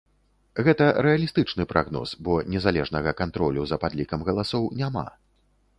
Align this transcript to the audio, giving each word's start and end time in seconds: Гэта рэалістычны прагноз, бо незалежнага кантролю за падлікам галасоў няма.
Гэта 0.67 0.87
рэалістычны 1.07 1.67
прагноз, 1.73 2.15
бо 2.29 2.39
незалежнага 2.55 3.15
кантролю 3.21 3.61
за 3.75 3.81
падлікам 3.87 4.19
галасоў 4.31 4.63
няма. 4.83 5.07